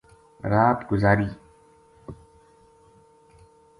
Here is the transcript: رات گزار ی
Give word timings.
رات 0.51 0.79
گزار 0.89 1.19
ی 1.25 1.29